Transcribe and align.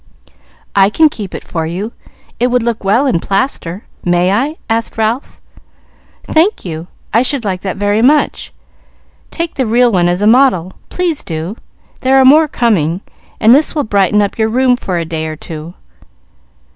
"I 0.75 0.89
can 0.89 1.09
keep 1.09 1.35
it 1.35 1.43
for 1.43 1.67
you. 1.67 1.91
It 2.39 2.47
would 2.47 2.63
look 2.63 2.83
well 2.83 3.05
in 3.05 3.19
plaster. 3.19 3.83
May 4.03 4.31
I?" 4.31 4.57
asked 4.67 4.97
Ralph. 4.97 5.39
"Thank 6.23 6.65
you, 6.65 6.87
I 7.13 7.21
should 7.21 7.45
like 7.45 7.61
that 7.61 7.77
very 7.77 8.01
much. 8.01 8.51
Take 9.29 9.53
the 9.53 9.67
real 9.67 9.91
one 9.91 10.09
as 10.09 10.23
a 10.23 10.25
model 10.25 10.73
please 10.89 11.23
do; 11.23 11.55
there 11.99 12.17
are 12.17 12.25
more 12.25 12.47
coming, 12.47 13.01
and 13.39 13.53
this 13.53 13.75
will 13.75 13.83
brighten 13.83 14.23
up 14.23 14.39
your 14.39 14.49
room 14.49 14.75
for 14.75 14.97
a 14.97 15.05
day 15.05 15.27
or 15.27 15.35
two." 15.35 15.75